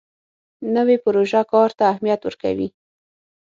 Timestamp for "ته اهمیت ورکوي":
1.77-2.67